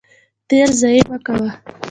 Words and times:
تیل 0.47 0.69
ضایع 0.79 1.05
مه 1.09 1.17
کوه. 1.25 1.49